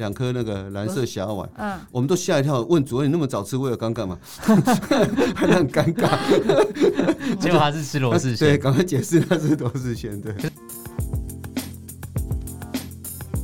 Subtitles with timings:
[0.00, 4.18] 两颗那个蓝色小碗，嗯，我们都吓一跳，问主任你那么早吃为了刚干嘛？
[5.36, 6.16] 还很尴尬，
[7.38, 10.34] 结果他是吃罗氏鲜，对，赶快解释他是罗氏鲜，对。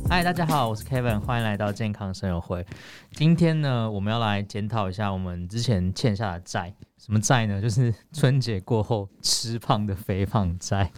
[0.09, 2.65] 嗨，大家好，我是 Kevin，欢迎来到健康生友会。
[3.11, 6.73] 今天呢，我们要来检讨一下我们之前欠下的债。
[6.97, 7.61] 什么债呢？
[7.61, 10.91] 就是春节过后吃胖的肥胖债。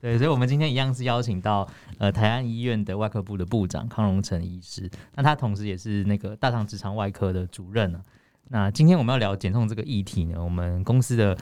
[0.00, 1.68] 对，所以，我们今天一样是邀请到
[1.98, 8.00] 呃台安医院的外科部的部长康荣成医师，那他同时也是那个大肠直肠外科的主任啊。
[8.48, 11.36] 那今天我们要聊减重这个议题呢，我们公司的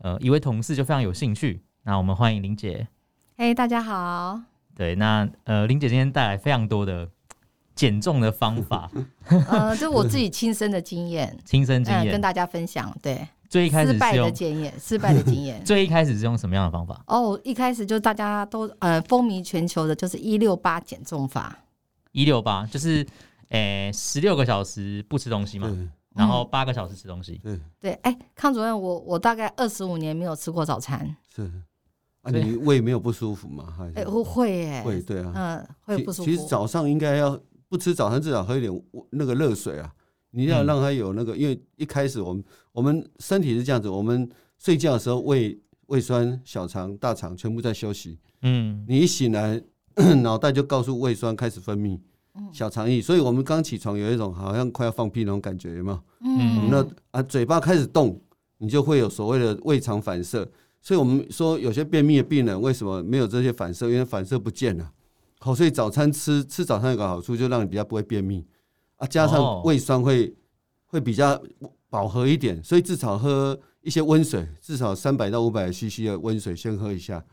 [0.00, 1.62] 呃一位同事就非常有兴趣。
[1.84, 2.86] 那我们欢迎林姐。
[3.38, 4.40] 嘿，大家好。
[4.76, 7.08] 对，那呃林姐今天带来非常多的
[7.74, 8.90] 减重的方法，
[9.48, 12.94] 呃，这是我自己亲身的经验，亲身经验、呃、跟大家分享。
[13.02, 13.26] 对。
[13.52, 15.60] 最一开始失败的经验，失败的经验。
[15.62, 17.04] 最一开始是用什么样的方法？
[17.06, 21.54] 哦，一开始就大家都呃风靡全球的，就是一六八减重法。
[22.12, 23.06] 一六八就是
[23.50, 25.70] 诶十六个小时不吃东西嘛，
[26.14, 27.38] 然后八个小时吃东西。
[27.42, 31.14] 对对，哎，康主任，我我大概二十五年没有吃过早餐。
[31.36, 31.42] 是
[32.22, 33.70] 啊，你胃没有不舒服吗？
[33.76, 36.24] 还哎，会耶，会对啊，嗯，会不舒服。
[36.24, 39.92] 其实早上应该要不吃早餐，至少喝一点那个热水啊。
[40.32, 48.18] 你要让他有那个，因为一开始我们我们身体是这样子，我们睡觉的时候胃胃酸、小肠、大肠全部在休息。
[48.42, 49.62] 嗯，你一醒来，
[50.22, 51.98] 脑袋就告诉胃酸开始分泌
[52.52, 56.00] 小肠液，所以我们刚起床有一种好像快要放屁那种感觉，有没有？
[56.24, 58.18] 嗯，那啊嘴巴开始动，
[58.58, 60.50] 你就会有所谓的胃肠反射。
[60.80, 63.90] 所以我们说有些便秘的病人为什么没有这些反射？
[63.90, 64.90] 因为反射不见了。
[65.40, 68.44] 好，所以早餐吃吃早餐有个好处，就让你比较不会便秘。
[69.02, 70.34] 啊，加上胃酸会、oh.
[70.86, 71.42] 会比较
[71.90, 77.24] 饱和一点，所以至少喝一些温水，至少三百到五百 CC 的温水先喝一下。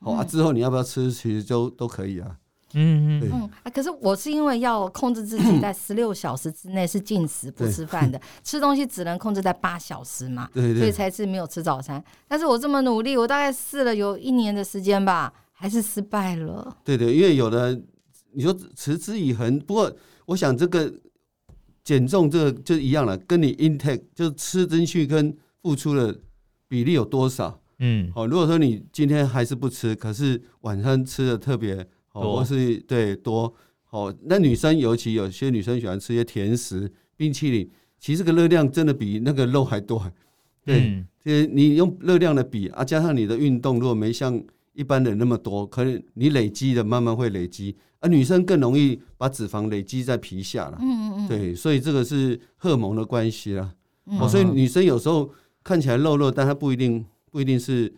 [0.00, 2.36] 好、嗯、啊，之后你要不要吃，其实都都可以啊。
[2.74, 3.50] 嗯嗯嗯。
[3.62, 12.04] 啊，可是我是因为要控制自己在 十六小时之内是禁食不吃饭的， 吃东西只能控制在八小时嘛，对，对对，所以才是没有吃早餐。
[12.28, 16.76] 但是我这么努力，我大概试了有一年的时间吧，还是失败了。
[16.84, 17.80] 对对，因为有的
[18.32, 19.90] 你说持之以恒，不过
[20.26, 20.92] 我想这个。
[21.84, 26.18] 减重这个就一样了，跟你 intake 就是吃进去跟付出的
[26.66, 27.60] 比例有多少？
[27.78, 31.76] 嗯，好，如果说你今天还是不吃，可是晚餐吃的特别
[32.12, 33.52] 多，或是对多，
[33.84, 40.10] 好，那女生尤其有些女生喜欢吃一些甜食、冰淇淋，其实这个热量真的比那个肉还多。
[40.64, 44.42] 对，嗯，你用热量的比啊，加上你的运动，如果没像
[44.74, 47.74] 一般人那么多，可能你累积的慢慢会累积。
[48.00, 50.78] 啊，女生更容易把脂肪累积在皮下了。
[50.80, 51.28] 嗯嗯嗯。
[51.28, 53.72] 对，所以这个是荷尔蒙的关系啦。
[54.20, 55.30] 哦，所以女生有时候
[55.62, 57.90] 看起来肉肉，但她不一定不一定是，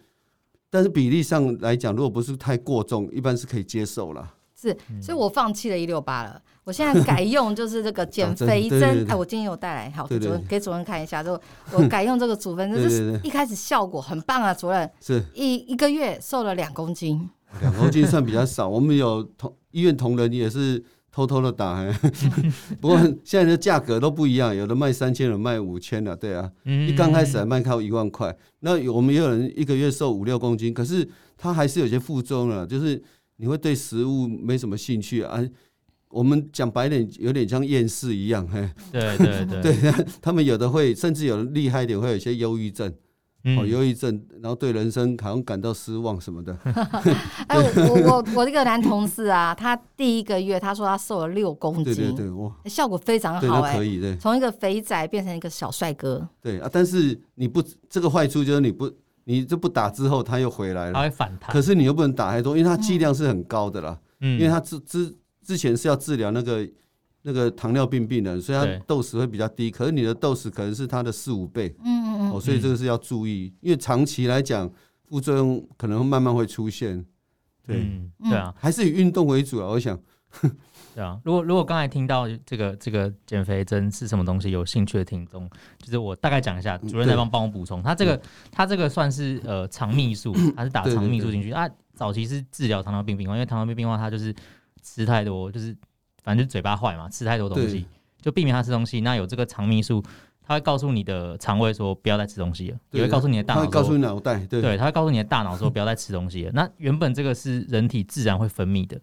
[0.71, 4.33] 但是比例上来讲，如果不是太过重，一般是可以接受啦。
[4.66, 6.41] 是，所以我放弃了一六八了。
[6.65, 9.06] 我现在改用就是这个 减肥针。
[9.09, 11.22] 哎，我今天有带来，好，主任给主任看一下。
[11.22, 11.41] 就
[11.72, 14.91] 我改用这个组分针，就是一开始效果很棒啊，主任。
[15.00, 15.22] 是。
[15.34, 17.28] 一一个月瘦了两公斤。
[17.60, 21.87] 两公斤算比较少，我们有同医院同仁也是偷偷的打，
[22.83, 33.03] 不过现在的价格都不一样，有的卖三千，有的卖五千了，对啊，一刚开始还卖靠一万块，那我们也有人一个月瘦五六公斤，可是他还是有些副作用了，就是
[33.37, 35.41] 你会对食物没什么兴趣啊，
[36.09, 42.93] 我们讲白点，有点像厌世一样，嘿，对对对， 对，他们有的会，甚至有的厉害一点，会有一些忧郁症。
[43.57, 46.53] 哦，忧郁症，然后对人生好像感到失望什么的。
[47.47, 56.29] 哎，我我我这个男同事啊，他第一个月他说他瘦了六公斤，对对对，哇，效果非常好哎，可以对，从一个肥仔变成一个小帅哥。
[56.43, 58.93] 对啊，但是你不这个坏处就是你不
[59.29, 61.53] 你这不打之后他又回来了，他会反弹。
[61.53, 66.69] 可是你又不能打太多，因为它剂量是很高的啦，嗯，因为它之之之前是要治疗那个
[67.23, 72.07] 那个糖尿病病人，所以它 dose 会比较低，可是你的 dose 可能是它的四五倍，嗯。
[72.31, 74.71] 哦，所以这个是要注意，因为长期来讲，
[75.05, 77.05] 副作用可能慢慢会出现。
[77.67, 79.67] 对，嗯、对啊，还是以运动为主啊。
[79.67, 79.99] 我想，
[80.94, 81.21] 对啊。
[81.24, 85.48] 如果如果刚才听到这个这个减肥针是什么东西，有兴趣的听众，
[85.78, 87.83] 就是我大概讲一下，主任再帮帮我补充。
[87.83, 91.68] 他这个他这个算是呃肠泌素，他是打肠泌素进去啊。
[91.94, 94.34] 早期是治疗糖尿病病患，因为糖尿病病患他就是
[94.83, 95.77] 吃太多，就是
[96.22, 97.86] 反正就是嘴巴坏嘛，吃太多东西，
[98.21, 99.00] 就避免他吃东西。
[99.00, 100.03] 那有这个肠泌素。
[100.48, 106.53] 他会告诉你的肠胃说不要再吃东西了，也会告诉你的大脑，会告诉脑袋，对，对，他会告诉你的大脑说不要再吃东西了。
[106.54, 108.97] 那原本这个是人体自然会分泌的，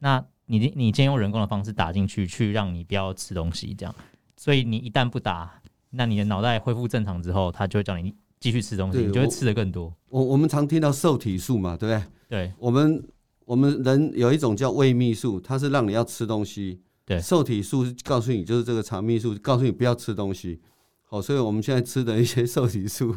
[0.00, 0.20] 那
[0.50, 3.94] 你你今天用人工的方式打进去，去让你不要吃东西，这样，
[4.36, 5.60] 所以你一旦不打，
[5.90, 9.94] 那你的脑袋恢复正常之后，它就会叫你继续吃东西，你就会吃得更多。
[10.08, 12.48] 我我们常听到瘦体素嘛，对不对？
[12.48, 13.02] 对，我们
[13.44, 20.60] 我们人有一种叫胃泌素，它是让你要吃东西，对，瘦体素告诉你就是这个肠泌素，告诉你不要吃东西。
[21.10, 23.16] 好，所以我们现在吃的一些瘦体素，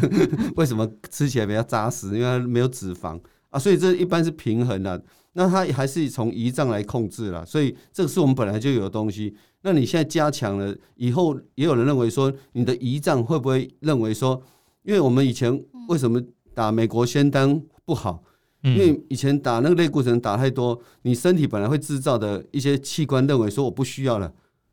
[0.56, 2.08] 为什么吃起来比较扎实？
[2.08, 3.18] 因为它没有脂肪
[3.50, 5.02] 啊，所以这一般是平衡的。
[5.34, 9.32] 那它还是从胰脏来控制了，所以这个是我们本来就有的东西。
[9.62, 14.42] 那你现在加强了以后，也有人认为说，你的胰脏会不会认为说，
[14.82, 16.20] 因为我们以前为什么
[16.52, 18.24] 打美国仙丹不好？
[18.62, 24.32] 因为以前打那个类固醇打太多，你身体本来会制造的一些器官认为说我不需要了。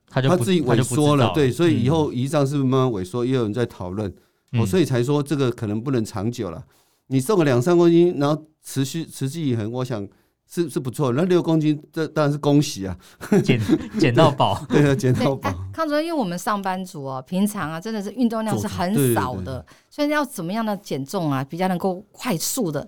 [0.10, 3.24] 它自己萎缩了，对，所以以后胰脏是不是慢慢萎缩？
[3.24, 4.12] 也有人在讨论，
[4.54, 6.66] 哦，所以才说这个可能不能长久了。
[7.08, 10.08] 你瘦个两三公斤，然后持续持之以恒，我想
[10.46, 11.12] 是是不错。
[11.14, 12.98] 那六公斤，这当然是恭喜啊，
[13.44, 13.60] 减
[14.00, 15.52] 减到宝，对啊，减到饱。
[15.74, 22.88] 康主任，因为我们上班族哦，平常啊，真的是运动量是很少的，所以要怎么样的减重啊，比较能够快速的？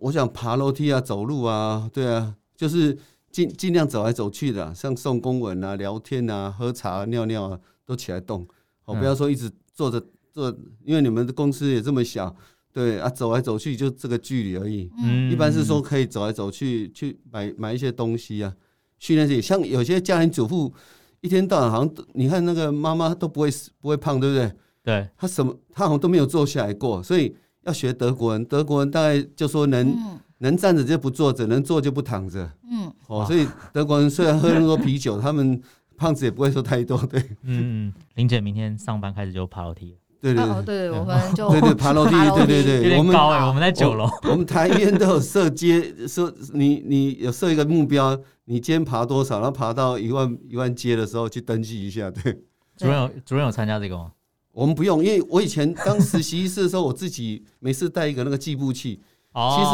[0.00, 2.98] 我想爬楼梯啊，走路啊，对啊，就是。
[3.34, 8.46] 尽尽量走来走去的，像送公文啊、聊天啊、喝茶、啊、尿尿啊，都起来动。
[8.84, 10.00] 哦，不要说一直坐着
[10.32, 12.32] 坐，因为你们的公司也这么小，
[12.74, 14.90] 对啊，走来走去就这个距离而已。
[14.98, 18.52] 嗯，一般是说可以走来走去，去买买一些东西啊，
[18.98, 19.40] 训练自己。
[19.40, 20.74] 像有些家庭主妇，
[21.20, 23.48] 一天到晚好像你看那个妈妈都不会
[23.80, 24.52] 不会胖，对不对？
[24.82, 28.44] 对，她什么她好像都没有坐下来过，所以要学德国人。
[28.44, 29.88] 德国人大概就说能。
[29.88, 32.50] 嗯能站着就不坐着，能坐就不躺着。
[32.68, 35.58] 嗯，哦，所以德国人虽然喝那么多啤酒，他们
[35.96, 36.98] 胖子也不会说太多。
[37.06, 39.96] 对，嗯，玲姐明天上班开始就爬楼梯。
[40.32, 42.12] 对对对，对，我们 就对对爬楼梯，
[42.46, 44.08] 对对对，我们高哎，我们在九楼。
[44.22, 52.10] 我们台边都有设阶，设你你有设一个目标，你今天爬多少，然后爬到一万一万阶的时候去登记一下。
[52.10, 52.32] 对，
[52.78, 54.12] 主任有主任有参加这个吗？
[54.52, 59.00] 我们不用，因为我以前当实习医师的时候，我自己每次带一个那个计步器。
[59.34, 59.70] 其实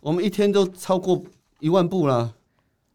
[0.00, 1.20] 我们一天都超过
[1.58, 2.32] 一万步了，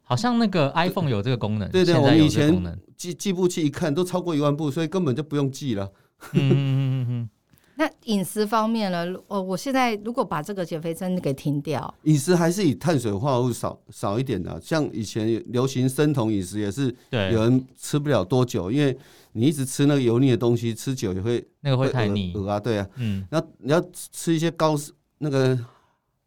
[0.01, 1.69] 好像那个 iPhone 有这个功能。
[1.69, 5.91] 对对，我们以前计计步器一看都超过一万步，所以根本就不用记了。
[6.33, 7.29] 嗯嗯嗯嗯。
[7.77, 9.05] 那饮食方面呢？
[9.27, 14.59] 哦，我现在如果把这个减肥针给停掉，饮食还是以碳水化合物少少一点的。
[14.61, 18.97] 像以前流行生酮饮食，也是有人吃不了多久，因为
[19.33, 22.31] 你一直吃那个油腻的东西，吃久也会那个会太腻。
[22.33, 22.87] 饿啊，对啊。
[22.95, 23.25] 嗯。
[23.29, 24.75] 那你要吃一些高
[25.17, 25.57] 那个。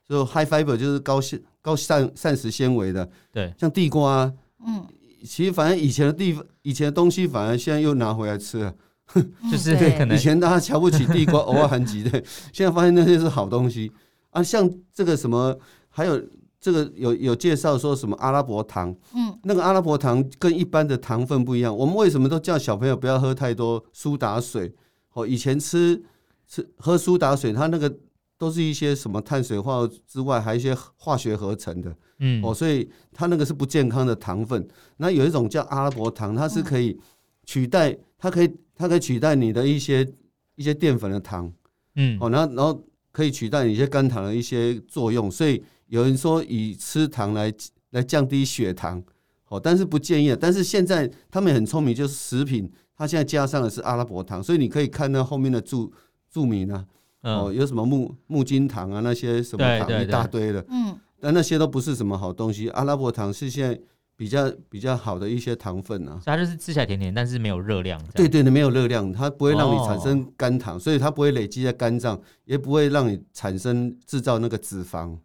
[0.09, 4.33] 就 high fiber 就是高纤高膳膳食纤维的，对，像地瓜，啊，
[4.67, 4.83] 嗯，
[5.23, 8.75] 其实反正以前的地以前的东西，反而现在又拿回来吃了，
[9.51, 12.23] 就是可能以前大家瞧不起地瓜， 偶尔含几对，
[12.53, 13.91] 现在发现那些是好东西
[14.31, 14.43] 啊。
[14.43, 15.59] 像这个什么，
[15.89, 16.23] 还有
[16.61, 21.77] 这个有有介绍说什么阿拉伯糖，嗯，那个阿拉伯糖跟一般的糖分不一样。
[21.77, 24.73] 我们为什么都叫小朋友不要喝太多苏打水？
[25.13, 26.03] 哦，以前吃
[26.47, 27.95] 吃喝苏打水，它那个。
[28.41, 34.65] 都是一些什么碳水化合物之外，还有一些化学合成的，嗯，哦，所以它那个是不健康的糖分。
[34.99, 36.97] 那有一种叫阿拉伯糖，它是可以
[37.45, 40.09] 取代，它可以它可以取代你的一些
[40.55, 41.53] 一些淀粉的糖，
[41.97, 45.29] 嗯，哦，然后然后可以取代你一些肝糖的一些作用。
[45.31, 47.53] 所以有人说以吃糖来
[47.91, 49.03] 来降低血糖，
[49.49, 50.35] 哦，但是不建议。
[50.41, 55.93] 但是现在他们很聪明，就是食品它现在加上的是阿拉伯糖，所以你可以看到后面的注
[56.31, 56.87] 注明啊。
[57.23, 62.71] 哦，有什么木木金糖啊，那些什么糖一大堆的，嗯，但那些都不是什么好东西。
[62.71, 63.79] 阿拉伯糖是现在
[64.19, 68.03] 比较比较好的一些糖分啊，它就是吃起来甜甜，但是没有热量。
[68.17, 75.17] 对对的，没有热量，它不会让你产生肝糖，所以它不会累积在肝脏，也不会让你产生制造那个脂肪。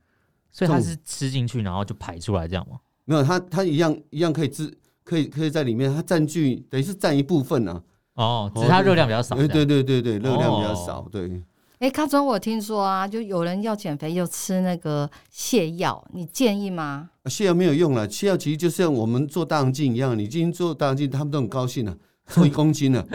[0.52, 2.78] 所以它是吃进去然后就排出来这样吗？
[3.06, 4.72] 没有，它它一样一样可以制，
[5.04, 7.82] 可以可以在里面，它占据等于是占一部分啊。
[8.14, 9.36] 哦，只是它热量比较少。
[9.36, 11.42] 对对对对对，热量比较少，对。
[11.84, 17.10] 哎，康总，我听说啊，就有人要减肥又吃那个泻药，你建议吗？
[17.26, 21.94] 泻药没有用了，泻药其实就像我们做大肠镜一样，你今天做大肠镜，他们都很高兴了，
[22.28, 23.06] 做一公斤了，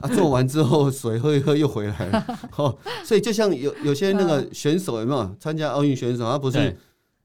[0.00, 6.76] 啊，做完之后水喝一喝又回来了，哦，所以就像有有些那个选手有没有参加奥运选手，他不是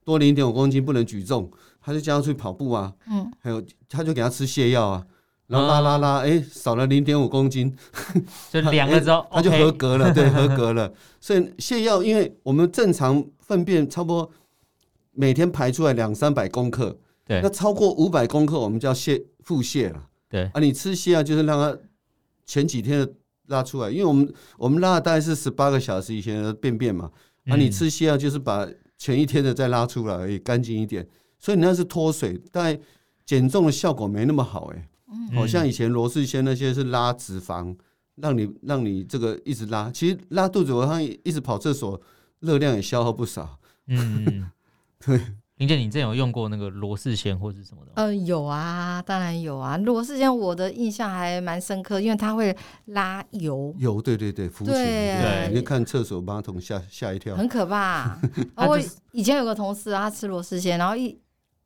[0.04, 5.04] 多零点五公斤不能举重，他就叫他去跑步啊，嗯，还有他就给他吃泻药啊。
[5.52, 7.76] 然后拉拉拉，哎、欸，少了零点五公斤，
[8.50, 10.90] 就量了之后，他就合格了，对，合格了。
[11.20, 14.30] 所以泻药，因为我们正常粪便差不多
[15.12, 20.44] 每天排出来两三百公克，对，那超过五百公克，我们就要泻腹泻了，对。
[20.54, 21.78] 啊，你吃泻药就是让它
[22.46, 23.12] 前几天的
[23.48, 27.10] 拉出来，因为我们我们拉的大概是十八个小时以前的便便嘛，
[27.50, 28.66] 啊，你吃泻药就是把
[28.96, 31.06] 前一天的再拉出来而已，干净一点。
[31.38, 32.78] 所以你那是脱水，大概
[33.26, 34.88] 减重的效果没那么好，哎。
[35.34, 37.76] 好、嗯、像以前罗氏鲜那些是拉脂肪，
[38.16, 42.00] 让你让你这个一直拉，其实拉肚子，我好像一直跑厕所，
[42.40, 43.58] 热量也消耗不少。
[43.86, 44.50] 嗯，
[45.04, 45.20] 对，
[45.56, 47.92] 玲姐，你之前有用过那个罗氏鲜或者什么的？
[47.94, 49.76] 呃，有啊，当然有啊。
[49.76, 53.74] 罗氏鲜我的印象还蛮深刻，因为它会拉油。
[53.78, 54.70] 油，对对对，浮起。
[54.70, 58.18] 对，你看厕所马桶吓吓一跳，很可怕。
[58.56, 58.78] 我
[59.12, 61.16] 以前有个同事，他吃罗氏鲜，然后一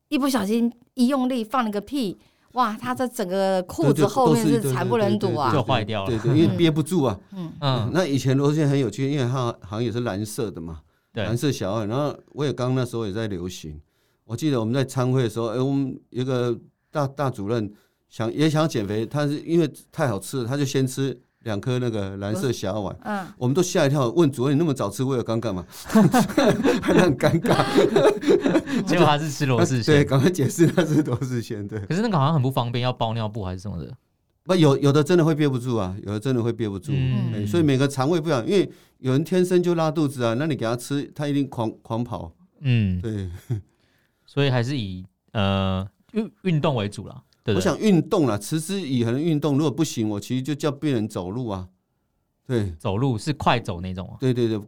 [0.09, 2.17] 一不小心一用力放了个屁，
[2.57, 6.09] 哇，他这整个裤子后面是惨不忍睹啊，就坏掉了。
[6.09, 7.19] 对对，因为憋不住啊。
[7.33, 7.91] 嗯嗯。
[7.93, 10.79] 那以前罗氏鲜很有趣，因为它好像也是蓝色的嘛，
[11.13, 11.85] 蓝色小二。
[11.85, 13.79] 然后我也刚那时候也在流行。
[14.25, 16.59] 我记得我们在参会的时候，哎、欸，我们一个
[16.91, 17.71] 大大主任
[18.09, 22.95] 想也想减肥，他是因为太好吃了，他就先吃两颗那个蓝色小碗。
[23.03, 25.65] 嗯，我们都吓一跳，问主任你那么早吃，为了刚干嘛？
[26.81, 27.63] 还很尴尬。
[28.85, 31.67] 结果他是吃罗氏鲜，对，赶快解释他是罗氏鲜。
[31.67, 33.91] 对，可是那个好像很不方便，要包尿布还是什么的？
[34.43, 36.91] 不，有有的真的会憋不住啊，有的真的会憋不住。
[36.93, 42.31] 嗯、欸，所以每个肠胃不一样，因为有人天生就拉肚子啊，那你给他吃，他一定狂狂跑。
[42.61, 43.29] 嗯，对。
[44.25, 47.23] 所以还是以呃运运动为主了。
[47.47, 49.53] 对，我想运动了，持之以恒的运动。
[49.57, 51.69] 如果不行，我其实就叫病人走路啊。
[52.45, 54.17] 对，走路是快走那种。
[54.19, 54.59] 对对对，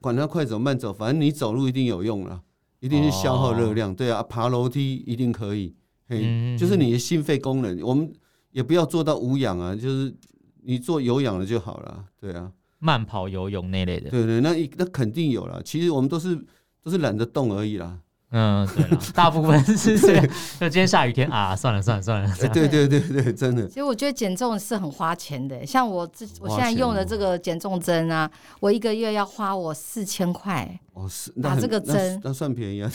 [0.00, 2.40] 管他快走慢走，反正你走路一定有用了，
[2.78, 3.90] 一定是消耗热量。
[3.90, 5.74] 哦、对啊，爬楼梯一定可以。
[6.08, 8.08] 嘿，嗯、就是你的心肺功能，我们
[8.52, 10.14] 也不要做到无氧啊，就是
[10.62, 12.04] 你做有氧的就好了。
[12.20, 14.10] 对啊，慢跑、游泳那类的。
[14.10, 15.60] 对对，那那肯定有了。
[15.64, 16.40] 其实我们都是
[16.84, 17.98] 都是懒得动而已啦。
[18.30, 20.26] 嗯，对了，大部分是这样。
[20.60, 22.34] 就今天下雨天啊，算了算了算了。
[22.52, 23.66] 对对对对，真的。
[23.66, 28.30] 其实我觉得减重是很花钱的，像我自我现在用的这个减重针啊，
[28.60, 30.78] 我一个月要花我四千块。
[30.92, 32.92] 哦，是打这个针，那算便宜啊。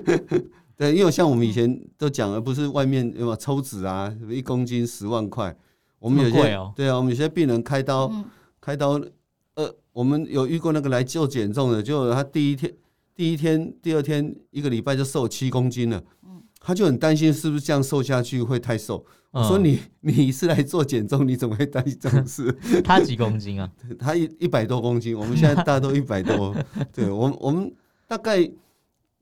[0.76, 5.56] 对，因为像我们以前都讲，而不是外面有没有抽脂啊，一公斤十万块。
[5.98, 6.42] 我们有些
[6.76, 8.12] 对啊，我们有些病人开刀
[8.60, 9.00] 开刀，
[9.54, 12.70] 呃，我们有遇过那个来做减重的，就他第一天。
[13.18, 16.00] 第一天、第二天，一个礼拜就瘦七公斤了。
[16.60, 19.04] 他就很担心是不是这样瘦下去会太瘦。
[19.32, 22.52] 我说你 你是来做减重，你怎么会担心这种事？
[22.84, 23.68] 他几公斤啊？
[23.98, 25.18] 他一一百多公斤。
[25.18, 26.54] 我们现在大家都一百多。
[26.92, 27.74] 对，我们我们
[28.06, 28.48] 大概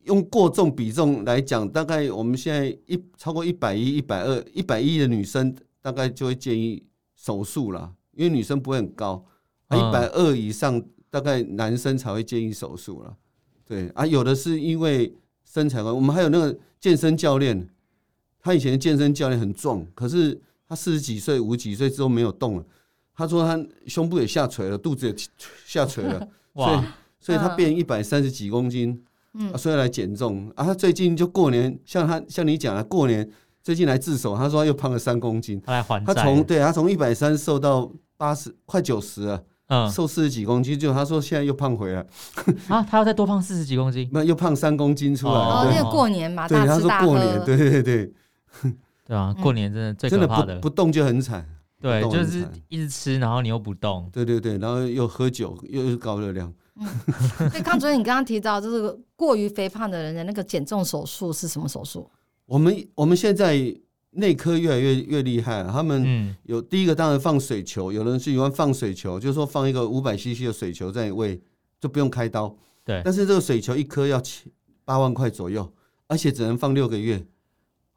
[0.05, 6.85] 用过重比重来讲，大概我们现在一超过一百一、一百二、一百一的女生，大概就会建议
[7.15, 9.25] 手术了，因为女生不会很高。
[9.71, 13.17] 一百二以上，大概男生才会建议手术了。
[13.67, 15.13] 对啊，有的是因为
[15.45, 17.69] 身材关系，我们还有那个健身教练，
[18.41, 22.65] 他以前的健身教练很壮，可是他四十几岁、五十几岁之后没有动了。
[23.15, 25.15] 他说他胸部也下垂了，肚子也
[25.65, 26.87] 下垂了， 哇所以
[27.19, 29.03] 所以他变一百三十几公斤，
[29.35, 30.65] 嗯、啊，所以来减重啊。
[30.65, 33.29] 他最近就过年，像他像你讲的，过年
[33.63, 36.15] 最近来自首，他说他又胖了三公斤，他来还债。
[36.15, 39.43] 他从对他从一百三瘦到八十，快九十了。
[39.69, 42.07] 嗯，瘦四十几公斤，就他说现在又胖回来
[42.69, 45.33] 啊，他要再多胖四十几公斤， 那又胖三公斤出来。
[45.33, 48.13] 哦，那个过年嘛，对，他说过年，对对对，
[49.07, 51.45] 对 啊，过年真的最可怕的，不动就很惨。
[51.81, 56.53] 对，就是一直吃，然后你又不动，对对对，然后又喝酒，又是高热量。
[57.51, 62.09] 所以康主任，你刚刚提到就是过于肥胖的人的那个减重手术是什么手术？
[62.47, 63.77] 我们我们现在。
[64.17, 71.41] 内科越来越越厉害了，他们有第一个当然放水球，有人是喜欢放水球，就是说放一个五百 CC 的水球在胃，
[71.79, 72.57] 就不用开刀。
[72.85, 74.51] 对，但是这个水球一颗要七
[74.85, 75.71] 八万块左右，
[76.07, 77.25] 而且只能放六个月。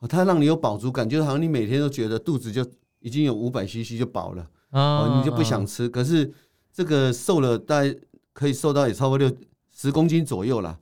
[0.08, 2.66] 它让你有饱足感，就是好像你每天都觉得肚子就
[3.00, 5.88] 已经有五百 CC 就饱了，哦，你就不想吃。
[5.88, 6.30] 可是
[6.74, 7.96] 这个瘦了大概
[8.34, 9.32] 可以瘦到也超过六
[9.74, 10.78] 十公斤左右了，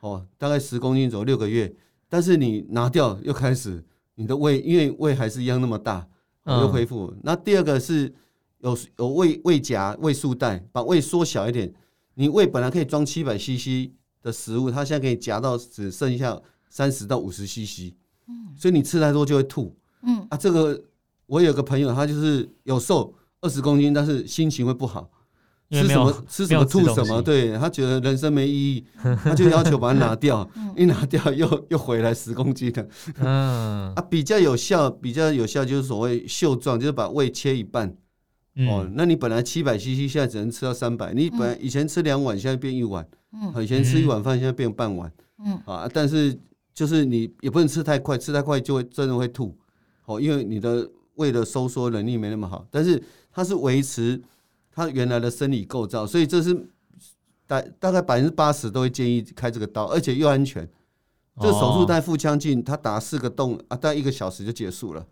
[0.00, 1.74] 哦，大概十公斤左右六个月，
[2.08, 3.82] 但是你拿掉又开始。
[4.14, 6.06] 你的胃，因为胃还是一样那么大，
[6.44, 7.06] 又恢复。
[7.06, 8.12] 嗯、那第二个是
[8.58, 11.72] 有有胃胃夹、胃束带，把胃缩小一点。
[12.14, 13.90] 你胃本来可以装七百 CC
[14.22, 17.94] 的食物，它现在可以夹到只剩下三十到五十 CC。
[18.28, 19.74] 嗯，所以你吃太多就会吐。
[20.02, 20.84] 嗯啊，这个
[21.26, 25.10] 我有个朋友，他就是有瘦二十公斤，但是心情会不好。
[25.72, 28.84] 吃什么吃什么吐什么，对，他觉得人生没意义，
[29.24, 32.86] 他就要求把它拿掉， 一拿掉又又回来十公斤的。
[33.18, 37.96] 嗯啊，比较有效，比较有效就是所谓袖状，就是把胃切一半。
[38.68, 41.14] 哦，那你本来七百 CC，现在只能吃到三百。
[41.14, 43.06] 你本来以前吃两碗，现在变一碗。
[43.32, 45.10] 嗯，以前吃一碗饭，现在变半碗。
[45.42, 46.38] 嗯啊，但是
[46.74, 49.56] 就是你也不能吃太快，吃太快就会真的会吐。
[50.04, 53.02] 哦，因为你的胃的收缩能力没那么好，但是
[53.32, 54.20] 它是维持。
[54.72, 56.66] 他原来的生理构造，所以这是
[57.46, 60.68] 大大概百分之八十都会建议开这个刀，而且又安全。
[61.40, 65.06] 这手术带腹腔镜，他打四个洞啊，大概一个小时就结束了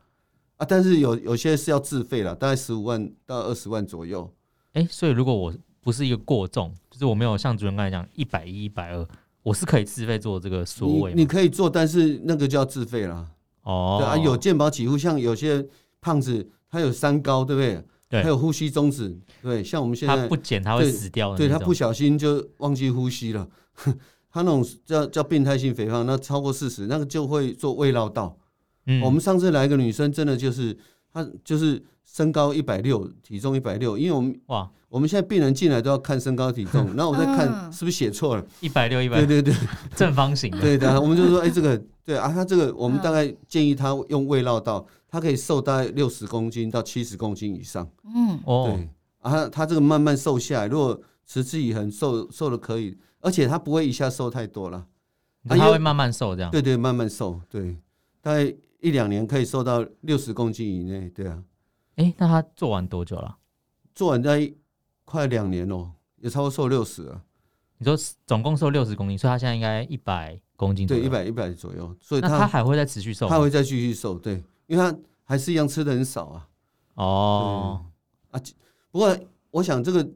[0.57, 0.67] 啊。
[0.69, 4.31] 但是有有些是要自费了，大概十五万到二十万左右。
[4.75, 9.09] 哎，所以如果我不是一个过重，就是我没有像主任刚才讲一百一、一百二，
[9.43, 13.26] 我是可以自费做这个缩胃你，你可以做，但是那个就要自费了。
[13.62, 15.67] 哦，对啊，有健保给付，像有些
[16.02, 17.83] 胖子他有三高，对不对？
[18.11, 23.49] 对，还有呼吸中止，对，像我们现在他不减他会死掉的，对，对他不小心就忘记呼吸了，
[24.33, 28.37] 他那种叫叫病态性肥胖，那超过四十，那个就会做胃绕道。
[28.87, 30.76] 嗯，我们上次来一个女生，真的就是
[31.12, 39.55] 她就是身高一百六，体重一百六，因为我们哇，我们现在病人进来都要看身高体重，然后我在看是不是写错了，一百六一百，对对对，
[39.95, 44.85] 正方形的，对的，我们就说哎、欸、这个对啊， 他这个我们大概建议他用胃绕道。
[45.11, 48.88] 它可以瘦大概六十公斤到七十公斤以上，嗯，哦，对，
[49.19, 54.87] 啊，它这个慢慢瘦下来，如果持之以恒，瘦瘦的可以，而且它不会一下瘦太多了，
[55.49, 57.76] 它会慢慢瘦这样，对对，慢慢瘦，对，
[58.21, 58.45] 大概
[58.81, 61.43] 一两年可以瘦到六十公斤以内，对啊，
[61.97, 63.37] 哎，那他做完多久了？
[63.93, 64.52] 做完在
[65.05, 65.90] 快两年哦，
[66.21, 67.21] 也差不多瘦六十了。
[67.79, 74.40] 你说总共瘦六十公斤，所以他现在应该一百公斤左右，对，一百一百左右，所以他他还会再持续瘦，他会再继续瘦，对。
[74.71, 76.49] 因为他还是一样吃的很少啊，
[76.95, 77.85] 哦，
[78.31, 78.41] 啊，
[78.93, 79.19] 不过
[79.50, 80.09] 我想这个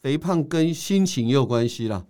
[0.00, 2.04] 肥胖跟心情也有关系啦。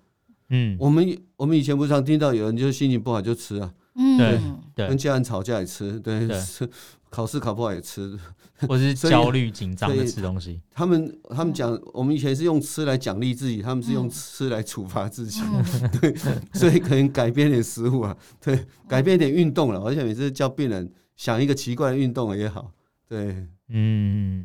[0.49, 4.41] 嗯，我们我们以前不常听到有人就是心情不好就吃啊，嗯，对
[4.75, 6.67] 对，跟家人吵架也吃，对，吃
[7.13, 8.19] 考试考不好也吃，
[8.67, 10.61] 或是焦虑紧张的吃东西。
[10.73, 15.43] 他们他们讲，我们以前是用吃来奖励自己，他们是用吃来处罚自己，
[16.01, 16.15] 对，
[16.55, 20.91] 所以可能改变点食物啊，对，改变点运动了，而且每次叫病人。
[21.15, 22.73] 想一个奇怪的运动也好，
[23.07, 24.45] 对，嗯，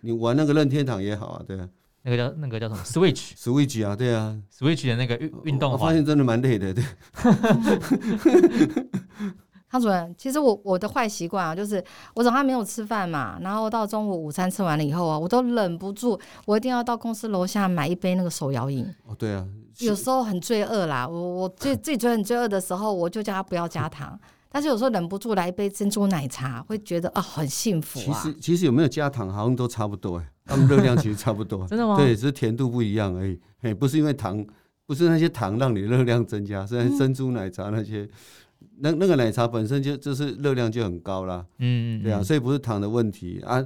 [0.00, 1.68] 你玩那个任天堂也好啊，对啊，
[2.02, 2.82] 那个叫那个叫什么？
[2.82, 6.82] Switch，Switch 啊，对啊，Switch 的那个运运动，我发现真的蛮累的，对。
[9.70, 11.82] 汤主任，其实我我的坏习惯啊，就是
[12.14, 18.86] 我早上没有吃饭嘛，然后到中午午餐吃完了以后啊，我都忍不住，我一定要到公司楼下买一杯那个手摇饮。
[19.06, 19.46] 哦，对啊，
[19.80, 24.18] 有时候很罪恶啦，我我最 最觉得很罪恶的时候，我就叫他不要加糖。
[24.48, 28.18] 但是有时候忍不住来一杯珍珠奶茶，会觉得啊很幸福啊。
[28.22, 31.66] 其实其实有没有加糖，好像都差不多哎，它们热量其实差不多。
[31.68, 31.96] 真的吗？
[31.96, 33.38] 对，只是甜度不一样而已。
[33.60, 34.42] 嘿，不是因为糖，
[34.86, 38.08] 不是那些糖让你热量增加，是珍珠奶茶那些，
[38.78, 41.44] 那那个奶茶本身就就是热量就很高啦。
[41.58, 43.64] 嗯，对啊，所以不是糖的问题啊，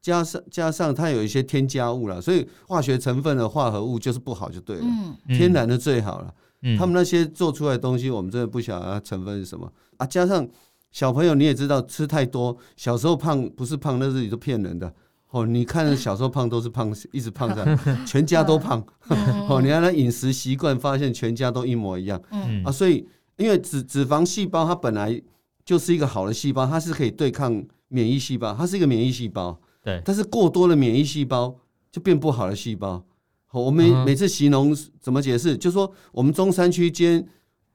[0.00, 4.84] 加上加上它有一些添加物了，所以化学成分的化合物就是不好就对了。
[4.84, 6.34] 嗯，天然的最好了。
[6.62, 10.06] 嗯，他们那些做出来的东西，我们真的不晓得它成分是什么啊。
[10.06, 10.44] 加上
[10.90, 14.92] 小朋友，你也知道，吃太多，小时候胖不是胖，那是你都骗人的。
[15.30, 18.84] 哦，你看小时候胖都是胖，一直胖在，全家都胖。
[19.48, 22.20] 哦，你看他饮食习惯，发现全家都一模一样。
[22.30, 23.06] 嗯啊，所以
[23.38, 25.20] 因为脂脂肪细胞它本来
[25.64, 29.58] 就是一个好的细胞，它是可以对抗免疫细胞，它是一个免疫细胞。
[29.82, 31.56] 对，但是过多的免疫细胞
[31.90, 33.02] 就变不好的细胞。
[33.50, 35.56] 我们每次形容怎么解释？
[35.56, 37.26] 就是说我们中山区间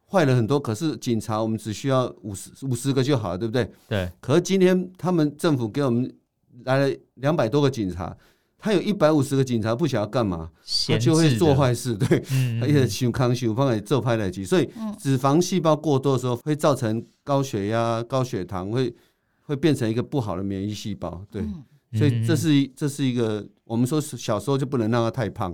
[0.05, 3.67] 坏了很多，可是警察我们只需要五十五十个就好了，对不对？
[3.87, 4.11] 对。
[4.19, 6.13] 可是今天他们政府给我们
[6.65, 8.15] 来了两百多个警察，
[8.63, 10.49] 他有一百五十个警察不晓得干嘛，
[10.87, 12.17] 他就会做坏事，对。
[12.61, 18.95] 而且胸腔胸放在做拍来机，所以脂肪细胞过多的时候会造成高血压、高血糖，会
[19.41, 21.43] 会变成一个不好的免疫细胞，对。
[21.93, 23.45] 所以这是这是一个。
[23.65, 25.51] 我们说小时候就不能让他太胖，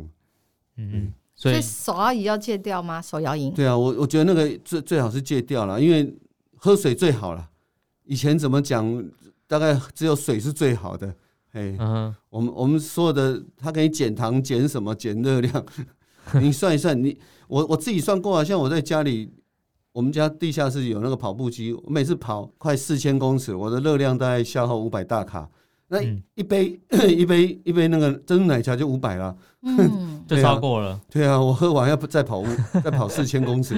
[0.78, 3.02] 嗯嗯，所以手摇饮要戒掉吗？
[3.02, 3.52] 手摇饮？
[3.54, 6.16] 对啊，我我觉得那个最最好是戒掉了，因为
[6.58, 7.50] 喝水最好了。
[8.06, 9.04] 以前怎么讲？
[9.48, 11.16] 大概只有水是最好的。
[11.60, 15.66] 哎，嗯，我们我们所有的他给你减糖、减什么、减热量，
[16.42, 17.18] 你算一算，你
[17.48, 18.44] 我我自己算过啊。
[18.44, 19.30] 像我在家里，
[19.92, 25.50] 我们家地下室有那个跑步机，我每次跑快四千公尺，我的热量大概消耗五百大卡。
[25.92, 26.00] 那
[26.36, 31.02] 一杯、嗯、一杯一杯那个珍珠奶茶就五百了，嗯， 就超过了。
[31.10, 32.44] 对啊，我喝完要再跑
[32.84, 33.76] 再跑四千公尺，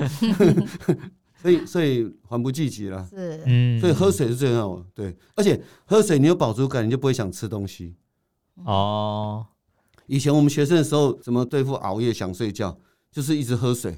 [1.41, 3.05] 所以所以缓不济急了。
[3.09, 4.85] 是，嗯，所以喝水是最好的。
[4.93, 7.95] 对，而且喝水你有饱足感，你就不会想吃东西。
[8.63, 9.45] 哦，
[10.05, 12.77] 以前我们学生的时候怎么对付熬夜想睡觉，
[13.11, 13.97] 就是一直喝水。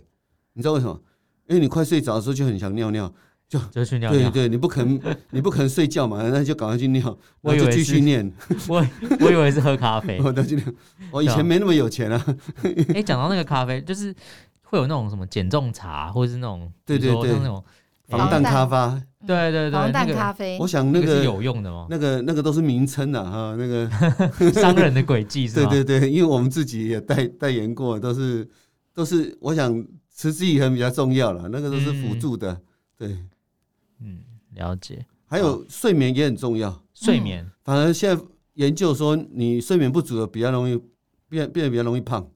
[0.53, 1.01] 你知道为什么？
[1.47, 3.13] 因为你快睡着的时候就很想尿尿。
[3.49, 8.33] 就就去尿尿，对对，你不可能， 你不可能睡觉嘛，那就赶快去尿，我就继续念。
[8.67, 8.83] 我
[9.19, 10.33] 我以为是喝咖啡， 我
[11.11, 12.35] 我以前没那么有钱啊。
[12.95, 14.15] 哎，讲到那个咖啡，就是
[14.73, 17.63] 会有那种什么减重茶，或者是那种对对对，那种
[18.07, 20.57] 防弹咖啡，对对对，防弹咖啡。
[20.59, 21.85] 我想那个是有用的吗？
[21.91, 23.87] 那个那个都是名称的哈，那个
[24.59, 25.69] 商人的诡计是吧？
[25.69, 28.49] 对对对，因为我们自己也代代言过，都是
[28.95, 29.71] 都是，我想
[30.11, 32.59] 持之以恒比较重要了，那个都是辅助的，
[32.97, 33.15] 对。
[34.01, 34.21] 嗯，
[34.55, 35.05] 了解。
[35.27, 36.81] 还有睡眠也很重要。
[36.95, 38.23] 睡眠，反而现在
[38.55, 40.81] 研究说，你睡眠不足的比较容易
[41.29, 42.27] 变变得比较容易胖。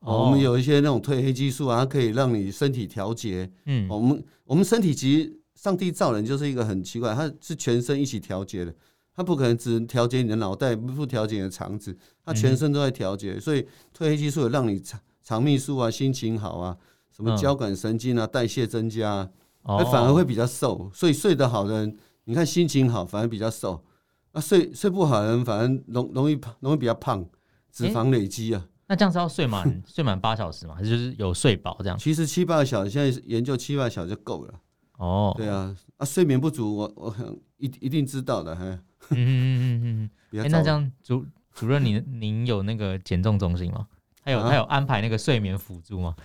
[0.00, 3.50] 哦，我们有一些那种褪黑激素啊，它可以让你身体调节。
[3.66, 8.74] 嗯，我们我们身体其实上帝造人就是一个很奇怪，它是全身一起调节的，
[9.14, 13.38] 它不可能只调节你的脑袋，不调节你的肠子，它全身都在调节。
[13.38, 13.62] 所以
[13.96, 16.76] 褪黑激素有让你肠肠泌素啊，心情好啊，
[17.14, 19.30] 什么交感神经啊，代谢增加，
[19.62, 20.90] 啊，反而会比较瘦。
[20.94, 23.84] 所以睡得好的人，你看心情好，反而比较瘦。
[24.32, 27.28] 啊，睡睡不好的人，反而容容易容易比较胖，
[27.70, 28.64] 脂肪累积啊。
[28.90, 30.74] 那这样是要睡满睡满八小时吗？
[30.76, 31.96] 还是就是有睡饱这样？
[31.96, 34.54] 其实七八个小时，现在研究七八个小时就够了。
[34.96, 37.14] 哦，对啊，啊，睡眠不足，我我
[37.58, 38.64] 一一定知道的，哈。
[38.64, 40.42] 嗯嗯嗯嗯嗯。
[40.42, 41.24] 哎，那这样主
[41.54, 43.86] 主任，您您有那个减重中心吗？
[44.22, 46.16] 还有还有安排那个睡眠辅助吗？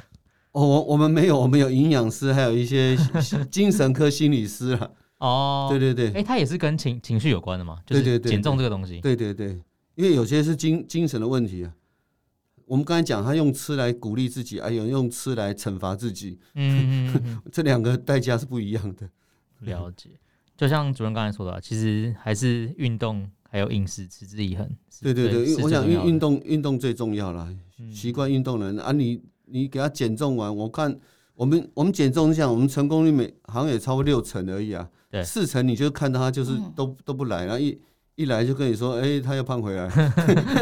[0.53, 2.97] 哦，我我们没有，我们有营养师，还有一些
[3.51, 4.91] 精神科心理师了。
[5.19, 7.77] 哦，对 对对，哎，他也是跟情情绪有关的嘛？
[7.85, 8.99] 就是减重这个东西。
[9.01, 9.49] 对对对，
[9.93, 11.71] 因为有些是精精神的问题啊。
[12.65, 16.39] 我们刚才讲，他用吃来鼓励自己，还有用吃来惩罚自己。
[16.55, 19.07] 嗯，嗯，嗯 这两个代价是不一样的。
[19.59, 20.09] 了解，
[20.57, 24.69] 就像主任刚才说的，其实还是运动还有饮食持之以恒。
[25.01, 27.47] 对对对，我想运运动运动最重要了，
[27.93, 30.97] 习惯运动的人啊你，你你给他减重完，我看
[31.35, 34.89] 我们我们减重这样，我们成功率每好像也超过六成而已啊。
[35.11, 37.79] 对，四成你就看到他就是都、嗯、都不来，然后一。
[38.15, 39.89] 一来就跟你说，哎、欸，他又胖回来。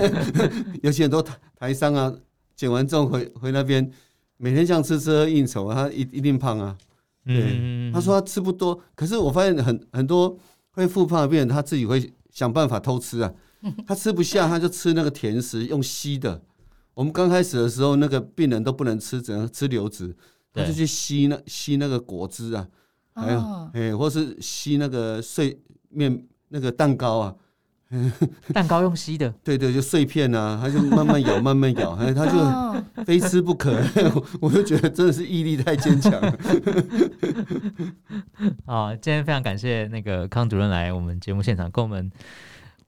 [0.81, 2.11] 有些很多台台商啊，
[2.55, 3.91] 减完重回回那边，
[4.37, 6.77] 每天这样吃吃喝应酬，他一一定胖啊。
[7.25, 10.37] 对，他说他吃不多，可是我发现很很多
[10.71, 13.31] 会复胖的病人，他自己会想办法偷吃啊。
[13.87, 16.41] 他吃不下，他就吃那个甜食，用吸的。
[16.95, 20.13] 我们刚开始的时候，那个病人都不能吃，只能吃流质，
[20.51, 22.67] 他就去吸那吸那个果汁啊，
[23.13, 23.39] 还有
[23.73, 25.57] 哎，或是吸那个碎
[25.89, 27.35] 面那个蛋糕啊。
[28.53, 33.77] 蛋糕用吸的，对对，就碎片啊，他就慢慢咬，慢慢咬， 他就非吃不可。
[34.41, 36.37] 我就觉得真的是毅力太坚强了。
[38.65, 42.11] 好，今天非常感谢那个康主任来我们节目现场，跟我们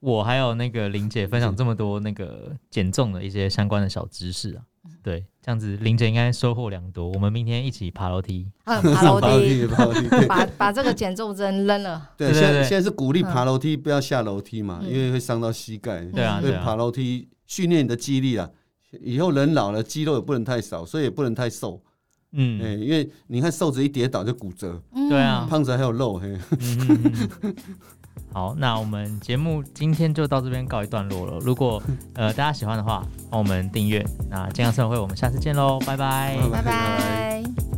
[0.06, 4.62] 我还有那个玲姐分享这么多那个减重的一些相关的小知识啊。
[5.02, 7.10] 对，这样子玲姐应该收获良多。
[7.10, 12.12] 我们明天一起爬楼梯，嗯，爬楼梯，爬楼梯， 把把这个减重针扔了。
[12.16, 16.06] 对，现在现在是鼓励爬楼梯，不要下楼梯嘛，因为会伤到膝盖。
[16.06, 18.48] 对啊，爬楼梯训练你的肌力啊。
[19.02, 21.82] 以后人老了，肌肉也不能太少，所以也不能太瘦。
[22.34, 24.80] 嗯，哎，因为你看瘦子一跌倒就骨折。
[25.10, 26.20] 对啊，胖子还有肉。
[26.20, 26.38] 嘿。
[28.34, 31.40] 好，那我们节目今天就到这边告一段落了。
[31.40, 31.82] 如果
[32.16, 34.06] 呃大家喜欢的话，帮我们订阅。
[34.30, 37.75] 那健康生活会，我们下次见喽，拜拜，拜拜。